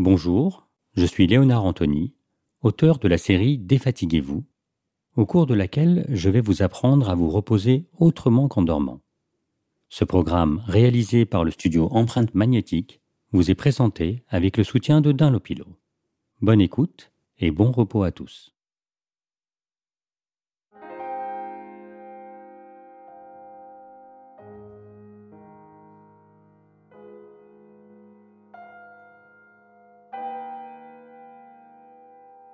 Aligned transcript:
Bonjour, 0.00 0.68
je 0.94 1.04
suis 1.04 1.26
Léonard 1.26 1.64
Anthony, 1.64 2.14
auteur 2.62 3.00
de 3.00 3.08
la 3.08 3.18
série 3.18 3.58
Défatiguez-vous, 3.58 4.44
au 5.16 5.26
cours 5.26 5.44
de 5.44 5.54
laquelle 5.54 6.06
je 6.08 6.30
vais 6.30 6.40
vous 6.40 6.62
apprendre 6.62 7.10
à 7.10 7.16
vous 7.16 7.28
reposer 7.28 7.88
autrement 7.98 8.46
qu'en 8.46 8.62
dormant. 8.62 9.00
Ce 9.88 10.04
programme, 10.04 10.62
réalisé 10.68 11.24
par 11.24 11.42
le 11.42 11.50
studio 11.50 11.88
Empreinte 11.90 12.32
Magnétique, 12.36 13.00
vous 13.32 13.50
est 13.50 13.56
présenté 13.56 14.22
avec 14.28 14.56
le 14.56 14.62
soutien 14.62 15.00
de 15.00 15.10
Dunlopilo. 15.10 15.66
Bonne 16.42 16.60
écoute 16.60 17.10
et 17.40 17.50
bon 17.50 17.72
repos 17.72 18.04
à 18.04 18.12
tous. 18.12 18.54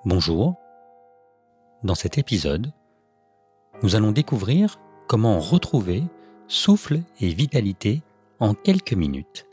Bonjour. 0.07 0.57
Dans 1.83 1.95
cet 1.95 2.19
épisode, 2.19 2.75
nous 3.83 3.97
allons 3.97 4.13
découvrir 4.13 4.79
comment 5.09 5.41
retrouver 5.41 6.03
souffle 6.47 7.01
et 7.21 7.33
vitalité 7.33 8.03
en 8.39 8.53
quelques 8.53 8.93
minutes, 8.93 9.47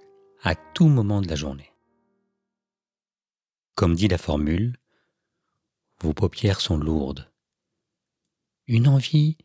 à 0.44 0.56
tout 0.56 0.90
moment 0.90 1.22
de 1.22 1.30
la 1.30 1.38
journée. 1.38 1.72
Comme 3.76 3.96
dit 3.96 4.10
la 4.10 4.18
formule, 4.18 4.76
vos 6.02 6.14
paupières 6.14 6.60
sont 6.60 6.76
lourdes. 6.76 7.32
Une 8.68 8.90
envie 8.90 9.38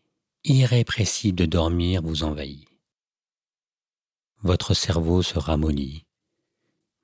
irrépressible 0.43 1.39
de 1.39 1.47
dormir 1.47 2.03
vous 2.03 2.25
envahit. 2.25 2.67
Votre 4.43 4.75
cerveau 4.75 5.23
se 5.23 5.39
ramollit, 5.39 6.05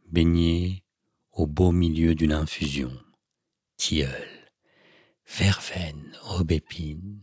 baigné 0.08 0.82
au 1.30 1.46
beau 1.46 1.70
milieu 1.70 2.16
d'une 2.16 2.32
infusion 2.32 2.90
tilleul, 3.82 4.28
verveine, 5.26 6.16
aubépine. 6.38 7.20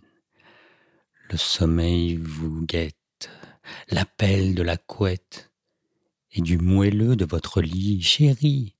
Le 1.29 1.38
sommeil 1.38 2.17
vous 2.17 2.65
guette, 2.65 3.29
l'appel 3.88 4.55
de 4.55 4.61
la 4.61 4.75
couette 4.75 5.53
et 6.33 6.41
du 6.41 6.57
moelleux 6.57 7.15
de 7.15 7.23
votre 7.23 7.61
lit 7.61 8.02
chéri 8.02 8.75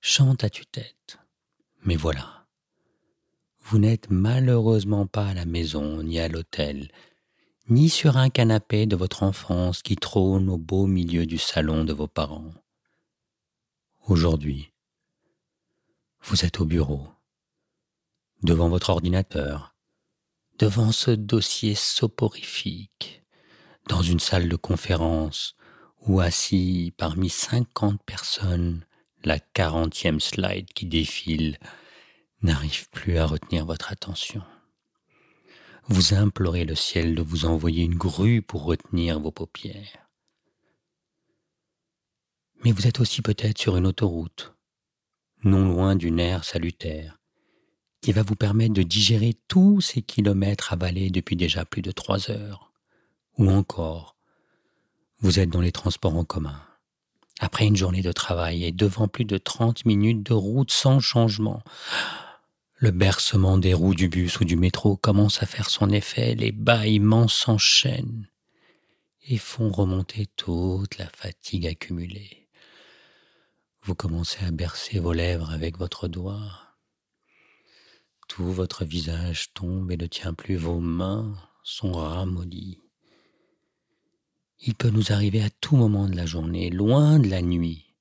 chante 0.00 0.44
à 0.44 0.50
tue-tête. 0.50 1.18
Mais 1.82 1.96
voilà, 1.96 2.46
vous 3.62 3.78
n'êtes 3.78 4.08
malheureusement 4.10 5.08
pas 5.08 5.26
à 5.26 5.34
la 5.34 5.46
maison 5.46 6.00
ni 6.00 6.20
à 6.20 6.28
l'hôtel, 6.28 6.92
ni 7.68 7.88
sur 7.88 8.18
un 8.18 8.30
canapé 8.30 8.86
de 8.86 8.94
votre 8.94 9.24
enfance 9.24 9.82
qui 9.82 9.96
trône 9.96 10.48
au 10.48 10.58
beau 10.58 10.86
milieu 10.86 11.26
du 11.26 11.38
salon 11.38 11.82
de 11.82 11.92
vos 11.92 12.06
parents. 12.06 12.54
Aujourd'hui, 14.06 14.73
vous 16.26 16.46
êtes 16.46 16.60
au 16.60 16.64
bureau, 16.64 17.06
devant 18.42 18.70
votre 18.70 18.88
ordinateur, 18.88 19.76
devant 20.58 20.90
ce 20.90 21.10
dossier 21.10 21.74
soporifique, 21.74 23.22
dans 23.88 24.00
une 24.00 24.20
salle 24.20 24.48
de 24.48 24.56
conférence 24.56 25.54
où 26.06 26.20
assis 26.20 26.94
parmi 26.96 27.28
cinquante 27.28 28.02
personnes, 28.04 28.86
la 29.22 29.38
quarantième 29.38 30.18
slide 30.18 30.72
qui 30.72 30.86
défile 30.86 31.58
n'arrive 32.40 32.88
plus 32.88 33.18
à 33.18 33.26
retenir 33.26 33.66
votre 33.66 33.92
attention. 33.92 34.42
Vous 35.88 36.14
implorez 36.14 36.64
le 36.64 36.74
ciel 36.74 37.14
de 37.14 37.22
vous 37.22 37.44
envoyer 37.44 37.84
une 37.84 37.96
grue 37.96 38.40
pour 38.40 38.64
retenir 38.64 39.20
vos 39.20 39.30
paupières. 39.30 40.08
Mais 42.64 42.72
vous 42.72 42.86
êtes 42.86 43.00
aussi 43.00 43.20
peut-être 43.20 43.58
sur 43.58 43.76
une 43.76 43.86
autoroute, 43.86 44.54
non 45.44 45.68
loin 45.68 45.94
d'une 45.96 46.18
air 46.18 46.44
salutaire, 46.44 47.18
qui 48.00 48.12
va 48.12 48.22
vous 48.22 48.36
permettre 48.36 48.74
de 48.74 48.82
digérer 48.82 49.34
tous 49.48 49.80
ces 49.80 50.02
kilomètres 50.02 50.72
avalés 50.72 51.10
depuis 51.10 51.36
déjà 51.36 51.64
plus 51.64 51.82
de 51.82 51.90
trois 51.90 52.30
heures. 52.30 52.72
Ou 53.38 53.50
encore, 53.50 54.16
vous 55.20 55.38
êtes 55.38 55.50
dans 55.50 55.60
les 55.60 55.72
transports 55.72 56.16
en 56.16 56.24
commun, 56.24 56.60
après 57.40 57.66
une 57.66 57.76
journée 57.76 58.02
de 58.02 58.12
travail 58.12 58.64
et 58.64 58.72
devant 58.72 59.08
plus 59.08 59.24
de 59.24 59.38
trente 59.38 59.84
minutes 59.84 60.22
de 60.22 60.34
route 60.34 60.70
sans 60.70 61.00
changement. 61.00 61.62
Le 62.76 62.90
bercement 62.90 63.56
des 63.56 63.72
roues 63.72 63.94
du 63.94 64.08
bus 64.08 64.40
ou 64.40 64.44
du 64.44 64.56
métro 64.56 64.96
commence 64.96 65.42
à 65.42 65.46
faire 65.46 65.70
son 65.70 65.90
effet, 65.90 66.34
les 66.34 66.52
bâillements 66.52 67.28
s'enchaînent 67.28 68.28
et 69.28 69.38
font 69.38 69.70
remonter 69.70 70.26
toute 70.36 70.98
la 70.98 71.08
fatigue 71.08 71.66
accumulée. 71.66 72.43
Vous 73.84 73.94
commencez 73.94 74.42
à 74.42 74.50
bercer 74.50 74.98
vos 74.98 75.12
lèvres 75.12 75.50
avec 75.50 75.76
votre 75.76 76.08
doigt. 76.08 76.78
Tout 78.28 78.50
votre 78.50 78.86
visage 78.86 79.52
tombe 79.52 79.92
et 79.92 79.98
ne 79.98 80.06
tient 80.06 80.32
plus, 80.32 80.56
vos 80.56 80.80
mains 80.80 81.36
sont 81.62 81.92
ramollies. 81.92 82.80
Il 84.60 84.74
peut 84.74 84.88
nous 84.88 85.12
arriver 85.12 85.42
à 85.42 85.50
tout 85.50 85.76
moment 85.76 86.08
de 86.08 86.16
la 86.16 86.24
journée, 86.24 86.70
loin 86.70 87.18
de 87.18 87.28
la 87.28 87.42
nuit, 87.42 87.94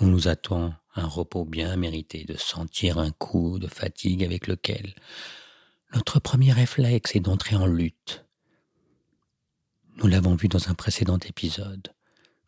où 0.00 0.06
nous 0.06 0.28
attend 0.28 0.72
un 0.94 1.06
repos 1.06 1.44
bien 1.44 1.76
mérité, 1.76 2.24
de 2.24 2.38
sentir 2.38 2.96
un 2.96 3.10
coup 3.10 3.58
de 3.58 3.68
fatigue 3.68 4.24
avec 4.24 4.46
lequel 4.46 4.94
notre 5.94 6.20
premier 6.20 6.52
réflexe 6.52 7.14
est 7.14 7.20
d'entrer 7.20 7.56
en 7.56 7.66
lutte. 7.66 8.24
Nous 9.96 10.06
l'avons 10.06 10.36
vu 10.36 10.48
dans 10.48 10.70
un 10.70 10.74
précédent 10.74 11.18
épisode. 11.18 11.92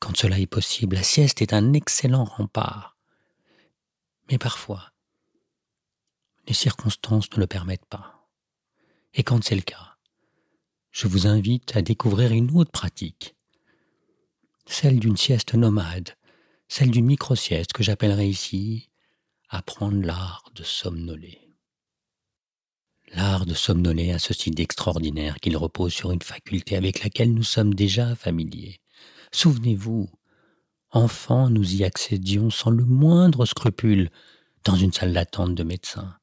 Quand 0.04 0.18
cela 0.18 0.38
est 0.38 0.46
possible, 0.46 0.96
la 0.96 1.02
sieste 1.02 1.40
est 1.40 1.54
un 1.54 1.72
excellent 1.72 2.24
rempart. 2.24 2.98
Mais 4.30 4.36
parfois, 4.36 4.92
les 6.46 6.52
circonstances 6.52 7.30
ne 7.32 7.38
le 7.38 7.46
permettent 7.46 7.86
pas. 7.86 8.28
Et 9.14 9.22
quand 9.22 9.42
c'est 9.42 9.54
le 9.54 9.62
cas, 9.62 9.96
je 10.90 11.08
vous 11.08 11.26
invite 11.26 11.74
à 11.74 11.80
découvrir 11.80 12.32
une 12.32 12.54
autre 12.54 12.70
pratique, 12.70 13.34
celle 14.66 15.00
d'une 15.00 15.16
sieste 15.16 15.54
nomade, 15.54 16.10
celle 16.68 16.90
d'une 16.90 17.06
micro-sieste 17.06 17.72
que 17.72 17.82
j'appellerai 17.82 18.28
ici 18.28 18.90
apprendre 19.48 20.04
l'art 20.04 20.50
de 20.54 20.64
somnoler. 20.64 21.48
L'art 23.14 23.46
de 23.46 23.54
somnoler 23.54 24.12
a 24.12 24.18
ceci 24.18 24.50
d'extraordinaire 24.50 25.40
qu'il 25.40 25.56
repose 25.56 25.94
sur 25.94 26.12
une 26.12 26.20
faculté 26.20 26.76
avec 26.76 27.02
laquelle 27.02 27.32
nous 27.32 27.42
sommes 27.42 27.72
déjà 27.72 28.14
familiers. 28.14 28.82
Souvenez-vous, 29.34 30.08
enfant, 30.92 31.50
nous 31.50 31.74
y 31.74 31.82
accédions 31.82 32.50
sans 32.50 32.70
le 32.70 32.84
moindre 32.84 33.46
scrupule 33.46 34.12
dans 34.62 34.76
une 34.76 34.92
salle 34.92 35.12
d'attente 35.12 35.56
de 35.56 35.64
médecin, 35.64 36.16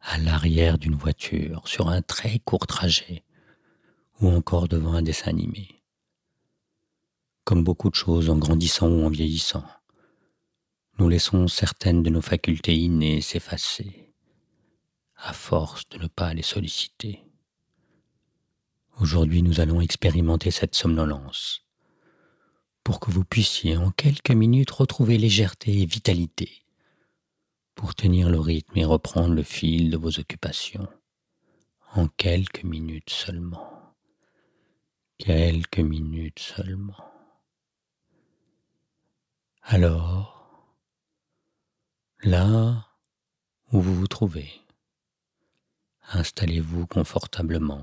à 0.00 0.16
l'arrière 0.16 0.78
d'une 0.78 0.94
voiture, 0.94 1.68
sur 1.68 1.90
un 1.90 2.00
très 2.00 2.38
court 2.38 2.66
trajet, 2.66 3.24
ou 4.22 4.28
encore 4.30 4.68
devant 4.68 4.94
un 4.94 5.02
dessin 5.02 5.28
animé. 5.28 5.82
Comme 7.44 7.62
beaucoup 7.62 7.90
de 7.90 7.94
choses 7.94 8.30
en 8.30 8.38
grandissant 8.38 8.88
ou 8.88 9.04
en 9.04 9.10
vieillissant, 9.10 9.66
nous 10.98 11.10
laissons 11.10 11.46
certaines 11.46 12.02
de 12.02 12.08
nos 12.08 12.22
facultés 12.22 12.74
innées 12.74 13.20
s'effacer, 13.20 14.14
à 15.16 15.34
force 15.34 15.86
de 15.90 15.98
ne 15.98 16.06
pas 16.06 16.32
les 16.32 16.42
solliciter. 16.42 17.22
Aujourd'hui, 18.98 19.42
nous 19.42 19.60
allons 19.60 19.82
expérimenter 19.82 20.50
cette 20.50 20.74
somnolence 20.74 21.66
pour 22.84 23.00
que 23.00 23.10
vous 23.10 23.24
puissiez 23.24 23.76
en 23.76 23.90
quelques 23.90 24.30
minutes 24.30 24.70
retrouver 24.70 25.18
légèreté 25.18 25.82
et 25.82 25.86
vitalité, 25.86 26.64
pour 27.74 27.94
tenir 27.94 28.28
le 28.28 28.40
rythme 28.40 28.76
et 28.78 28.84
reprendre 28.84 29.34
le 29.34 29.42
fil 29.42 29.90
de 29.90 29.96
vos 29.96 30.18
occupations, 30.18 30.88
en 31.92 32.08
quelques 32.08 32.64
minutes 32.64 33.10
seulement, 33.10 33.94
quelques 35.18 35.80
minutes 35.80 36.38
seulement. 36.38 37.10
Alors, 39.62 40.74
là 42.22 42.86
où 43.72 43.80
vous 43.80 43.94
vous 43.94 44.08
trouvez, 44.08 44.50
installez-vous 46.12 46.86
confortablement, 46.86 47.82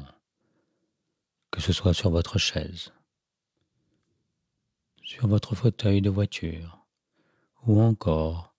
que 1.52 1.62
ce 1.62 1.72
soit 1.72 1.94
sur 1.94 2.10
votre 2.10 2.38
chaise, 2.38 2.92
sur 5.08 5.26
votre 5.26 5.56
fauteuil 5.56 6.02
de 6.02 6.10
voiture 6.10 6.86
ou 7.66 7.80
encore 7.82 8.54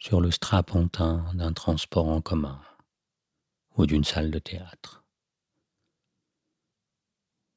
sur 0.00 0.20
le 0.20 0.32
strapontin 0.32 1.32
d'un 1.34 1.52
transport 1.52 2.08
en 2.08 2.20
commun 2.20 2.60
ou 3.76 3.86
d'une 3.86 4.02
salle 4.02 4.32
de 4.32 4.40
théâtre. 4.40 5.04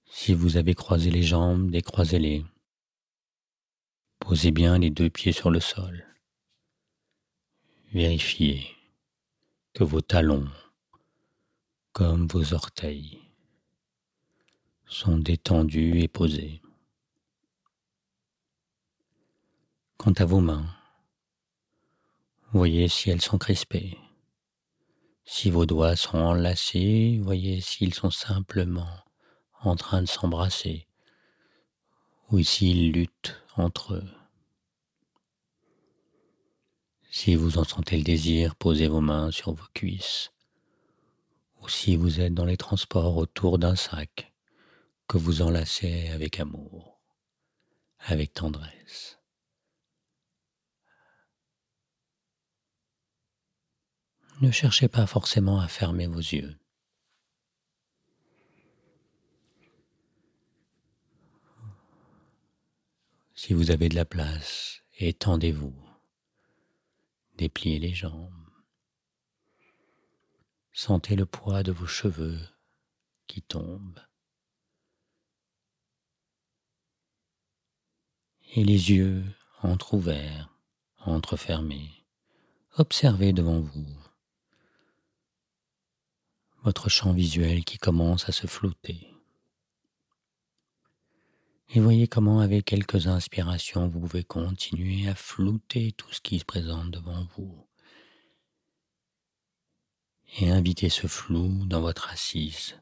Si 0.06 0.36
vous 0.36 0.58
avez 0.58 0.76
croisé 0.76 1.10
les 1.10 1.24
jambes, 1.24 1.72
décroisez-les. 1.72 2.46
Posez 4.20 4.52
bien 4.52 4.78
les 4.78 4.92
deux 4.92 5.10
pieds 5.10 5.34
sur 5.34 5.50
le 5.50 5.60
sol. 5.60 6.06
Vérifiez 7.94 8.64
que 9.74 9.84
vos 9.84 10.02
talons, 10.02 10.52
comme 11.94 12.28
vos 12.28 12.54
orteils, 12.54 13.20
sont 14.86 15.18
détendus 15.18 16.00
et 16.00 16.08
posés. 16.08 16.63
Quant 20.04 20.12
à 20.18 20.26
vos 20.26 20.42
mains, 20.42 20.68
Voyez 22.52 22.90
si 22.90 23.10
elles 23.10 23.22
sont 23.22 23.38
crispées. 23.38 23.98
Si 25.24 25.50
vos 25.50 25.66
doigts 25.66 25.96
sont 25.96 26.18
enlacés, 26.18 27.22
voyez 27.24 27.62
s'ils 27.62 27.94
sont 27.94 28.12
simplement 28.12 29.00
en 29.62 29.78
train 29.78 30.02
de 30.02 30.08
s'embrasser 30.08 30.90
ou 32.30 32.44
s'ils 32.44 32.92
luttent 32.92 33.42
entre 33.56 33.94
eux. 33.94 34.12
Si 37.10 37.36
vous 37.36 37.58
en 37.58 37.64
sentez 37.64 37.96
le 37.96 38.04
désir, 38.04 38.58
posez 38.58 38.90
vos 38.90 39.00
mains 39.00 39.32
sur 39.32 39.54
vos 39.54 39.68
cuisses. 39.74 40.34
Ou 41.62 41.70
si 41.70 41.96
vous 41.96 42.20
êtes 42.20 42.34
dans 42.34 42.44
les 42.44 42.58
transports 42.58 43.16
autour 43.16 43.58
d'un 43.58 43.78
sac 43.78 44.34
que 45.08 45.18
vous 45.18 45.42
enlacez 45.42 46.10
avec 46.10 46.42
amour, 46.42 47.00
avec 48.00 48.34
tendresse. 48.34 49.23
Ne 54.44 54.52
cherchez 54.52 54.90
pas 54.90 55.08
forcément 55.08 55.62
à 55.62 55.70
fermer 55.70 56.06
vos 56.06 56.20
yeux. 56.20 56.60
Si 63.34 63.54
vous 63.54 63.72
avez 63.72 63.88
de 63.88 63.96
la 63.96 64.04
place, 64.04 64.84
étendez-vous, 64.98 65.74
dépliez 67.38 67.80
les 67.80 67.94
jambes. 67.94 68.50
Sentez 70.74 71.16
le 71.16 71.26
poids 71.26 71.64
de 71.64 71.72
vos 71.72 71.88
cheveux 71.88 72.42
qui 73.28 73.42
tombent. 73.42 74.02
Et 78.56 78.66
les 78.66 78.92
yeux 78.92 79.24
entre-ouverts, 79.62 80.54
entre-fermés. 81.00 82.06
Observez 82.76 83.32
devant 83.32 83.62
vous 83.62 84.13
votre 86.64 86.90
champ 86.90 87.12
visuel 87.12 87.66
qui 87.66 87.78
commence 87.78 88.30
à 88.30 88.32
se 88.32 88.48
flotter. 88.48 89.14
Et 91.76 91.80
voyez 91.80 92.08
comment 92.08 92.40
avec 92.40 92.66
quelques 92.66 93.08
inspirations, 93.08 93.88
vous 93.88 94.00
pouvez 94.00 94.24
continuer 94.24 95.08
à 95.08 95.16
flouter 95.16 95.92
tout 95.92 96.12
ce 96.14 96.22
qui 96.22 96.40
se 96.40 96.46
présente 96.46 96.92
devant 96.92 97.28
vous. 97.36 97.68
Et 100.40 100.50
inviter 100.50 100.90
ce 100.90 101.08
flou 101.08 101.66
dans 101.66 101.82
votre 101.82 102.10
assise, 102.10 102.80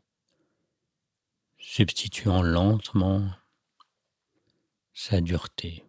substituant 1.57 2.42
lentement 2.42 3.30
sa 4.94 5.22
dureté 5.22 5.83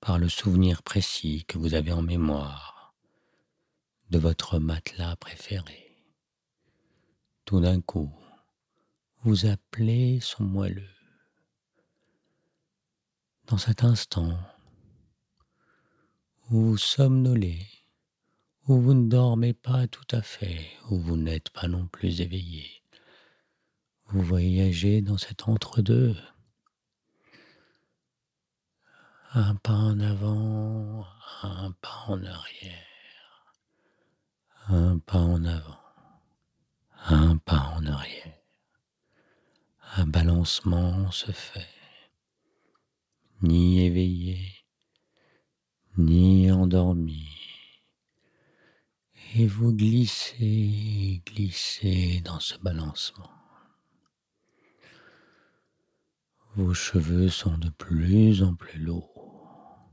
par 0.00 0.18
le 0.18 0.28
souvenir 0.28 0.82
précis 0.82 1.44
que 1.48 1.58
vous 1.58 1.74
avez 1.74 1.92
en 1.92 2.02
mémoire 2.02 2.94
de 4.10 4.18
votre 4.18 4.58
matelas 4.58 5.16
préféré. 5.16 5.85
Tout 7.46 7.60
d'un 7.60 7.80
coup, 7.80 8.12
vous 9.22 9.46
appelez 9.46 10.18
son 10.20 10.42
moelleux 10.42 10.90
dans 13.46 13.56
cet 13.56 13.84
instant 13.84 14.36
où 16.50 16.60
vous 16.60 16.76
somnolez, 16.76 17.64
où 18.66 18.80
vous 18.80 18.94
ne 18.94 19.08
dormez 19.08 19.52
pas 19.52 19.86
tout 19.86 20.08
à 20.10 20.22
fait, 20.22 20.66
où 20.90 20.98
vous 20.98 21.16
n'êtes 21.16 21.50
pas 21.50 21.68
non 21.68 21.86
plus 21.86 22.20
éveillé. 22.20 22.82
Vous 24.06 24.22
voyagez 24.22 25.00
dans 25.00 25.18
cet 25.18 25.46
entre-deux. 25.48 26.16
Un 29.34 29.54
pas 29.54 29.72
en 29.72 30.00
avant, 30.00 31.06
un 31.42 31.70
pas 31.80 32.06
en 32.08 32.24
arrière, 32.24 33.54
un 34.66 34.98
pas 34.98 35.20
en 35.20 35.44
avant, 35.44 35.85
un 37.08 37.36
pas 37.36 37.72
en 37.76 37.86
arrière. 37.86 38.34
Un 39.96 40.06
balancement 40.06 41.10
se 41.12 41.30
fait 41.30 41.68
ni 43.42 43.84
éveillé, 43.84 44.64
ni 45.96 46.50
endormi. 46.50 47.28
Et 49.36 49.46
vous 49.46 49.72
glissez, 49.72 51.22
glissez 51.26 52.20
dans 52.22 52.40
ce 52.40 52.58
balancement. 52.58 53.30
Vos 56.56 56.74
cheveux 56.74 57.28
sont 57.28 57.58
de 57.58 57.68
plus 57.68 58.42
en 58.42 58.54
plus 58.54 58.80
lourds. 58.80 59.92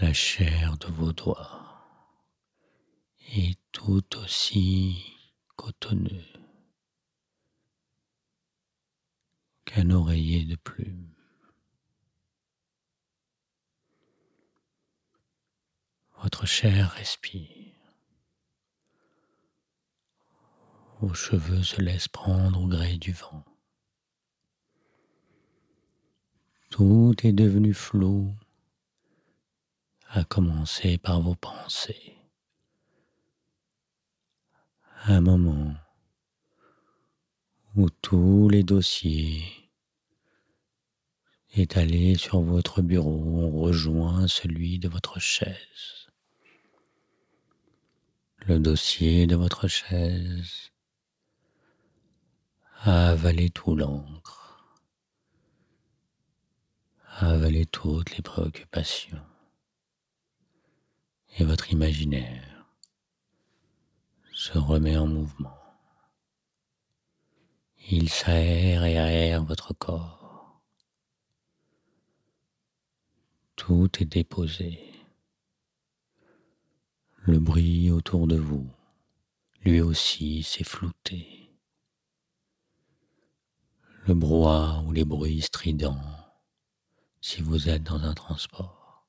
La 0.00 0.12
chair 0.12 0.76
de 0.78 0.86
vos 0.86 1.12
doigts 1.12 1.62
est 3.34 3.58
tout 3.72 4.04
aussi 4.18 5.15
cotonneux 5.56 6.24
qu'un 9.64 9.90
oreiller 9.90 10.44
de 10.44 10.56
plumes. 10.56 11.12
Votre 16.22 16.46
chair 16.46 16.90
respire. 16.92 17.74
Vos 21.00 21.12
cheveux 21.12 21.62
se 21.62 21.80
laissent 21.82 22.08
prendre 22.08 22.62
au 22.62 22.66
gré 22.66 22.96
du 22.96 23.12
vent. 23.12 23.44
Tout 26.70 27.14
est 27.22 27.32
devenu 27.32 27.74
flou, 27.74 28.34
à 30.08 30.24
commencer 30.24 30.98
par 30.98 31.20
vos 31.20 31.34
pensées. 31.34 32.15
Un 35.08 35.20
moment 35.20 35.72
où 37.76 37.88
tous 37.90 38.48
les 38.48 38.64
dossiers 38.64 39.70
étalés 41.54 42.16
sur 42.16 42.40
votre 42.40 42.82
bureau 42.82 43.14
ont 43.14 43.52
rejoint 43.52 44.26
celui 44.26 44.80
de 44.80 44.88
votre 44.88 45.20
chaise. 45.20 46.08
Le 48.46 48.58
dossier 48.58 49.28
de 49.28 49.36
votre 49.36 49.68
chaise 49.68 50.72
a 52.80 53.10
avalé 53.10 53.48
tout 53.50 53.76
l'encre, 53.76 54.76
a 57.10 57.30
avalé 57.30 57.64
toutes 57.64 58.16
les 58.16 58.22
préoccupations 58.22 59.24
et 61.38 61.44
votre 61.44 61.70
imaginaire 61.70 62.55
se 64.36 64.58
remet 64.58 64.98
en 64.98 65.06
mouvement. 65.06 65.56
Il 67.88 68.10
s'aère 68.10 68.84
et 68.84 68.98
aère 68.98 69.42
votre 69.42 69.72
corps. 69.72 70.60
Tout 73.56 73.90
est 73.98 74.04
déposé. 74.04 74.92
Le 77.22 77.38
bruit 77.38 77.90
autour 77.90 78.26
de 78.26 78.36
vous, 78.36 78.68
lui 79.62 79.80
aussi, 79.80 80.42
s'est 80.42 80.64
flouté. 80.64 81.50
Le 84.04 84.12
brouhaha 84.12 84.82
ou 84.82 84.92
les 84.92 85.06
bruits 85.06 85.40
stridents, 85.40 85.98
si 87.22 87.40
vous 87.40 87.70
êtes 87.70 87.84
dans 87.84 88.02
un 88.02 88.12
transport, 88.12 89.08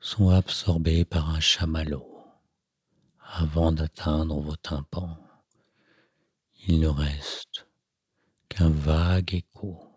sont 0.00 0.28
absorbés 0.28 1.06
par 1.06 1.30
un 1.30 1.40
chamallow 1.40 2.09
avant 3.32 3.72
d'atteindre 3.72 4.40
vos 4.40 4.56
tympans. 4.56 5.16
Il 6.66 6.80
ne 6.80 6.88
reste 6.88 7.66
qu'un 8.48 8.70
vague 8.70 9.34
écho 9.34 9.90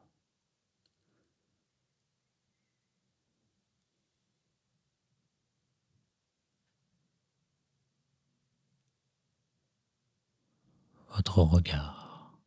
votre 11.16 11.44
regard, 11.44 12.40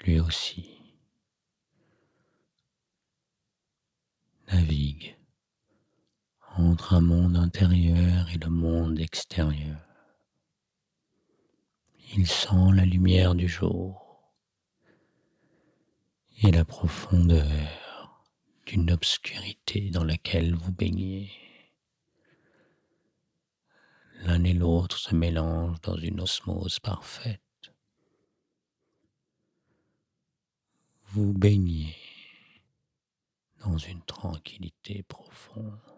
lui 0.00 0.18
aussi, 0.18 0.66
navigue 4.50 4.87
entre 6.58 6.94
un 6.94 7.00
monde 7.00 7.36
intérieur 7.36 8.28
et 8.30 8.38
le 8.38 8.50
monde 8.50 8.98
extérieur. 8.98 9.78
Il 12.16 12.26
sent 12.26 12.72
la 12.74 12.84
lumière 12.84 13.36
du 13.36 13.48
jour 13.48 14.32
et 16.42 16.50
la 16.50 16.64
profondeur 16.64 18.24
d'une 18.66 18.90
obscurité 18.90 19.90
dans 19.90 20.02
laquelle 20.02 20.56
vous 20.56 20.72
baignez. 20.72 21.30
L'un 24.24 24.42
et 24.42 24.52
l'autre 24.52 24.98
se 24.98 25.14
mélangent 25.14 25.80
dans 25.82 25.96
une 25.96 26.20
osmose 26.20 26.80
parfaite. 26.80 27.40
Vous 31.10 31.32
baignez 31.32 31.94
dans 33.60 33.78
une 33.78 34.02
tranquillité 34.02 35.04
profonde. 35.04 35.97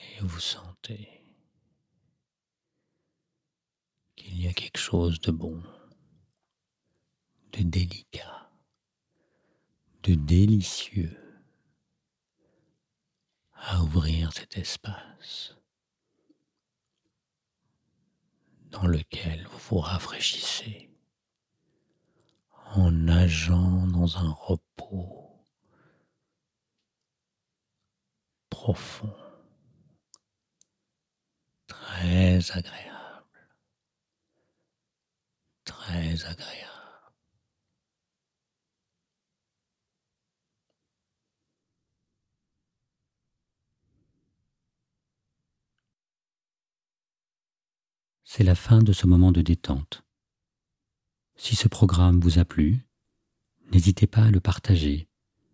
Et 0.00 0.20
vous 0.20 0.40
sentez 0.40 1.24
qu'il 4.16 4.40
y 4.40 4.48
a 4.48 4.52
quelque 4.52 4.78
chose 4.78 5.20
de 5.20 5.30
bon, 5.30 5.62
de 7.52 7.62
délicat, 7.62 8.50
de 10.02 10.14
délicieux 10.14 11.16
à 13.54 13.82
ouvrir 13.82 14.32
cet 14.32 14.56
espace 14.56 15.54
dans 18.70 18.86
lequel 18.86 19.46
vous 19.46 19.58
vous 19.58 19.78
rafraîchissez 19.78 20.90
en 22.74 22.90
nageant 22.90 23.86
dans 23.88 24.16
un 24.18 24.30
repos 24.30 25.30
profond, 28.48 29.14
très 31.90 32.50
agréable, 32.52 33.48
très 35.64 36.24
agréable. 36.24 36.68
C'est 48.24 48.44
la 48.44 48.54
fin 48.54 48.78
de 48.78 48.92
ce 48.92 49.06
moment 49.08 49.32
de 49.32 49.42
détente. 49.42 50.04
Si 51.34 51.56
ce 51.56 51.66
programme 51.66 52.20
vous 52.20 52.38
a 52.38 52.44
plu, 52.44 52.86
n'hésitez 53.72 54.06
pas 54.06 54.26
à 54.26 54.30
le 54.30 54.40
partager 54.40 55.08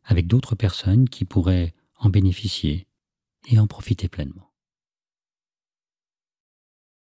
avec 0.05 0.27
d'autres 0.27 0.55
personnes 0.55 1.09
qui 1.09 1.25
pourraient 1.25 1.75
en 1.97 2.11
bénéficier 2.11 2.87
et 3.47 3.59
en 3.59 3.67
profiter 3.67 4.09
pleinement. 4.09 4.46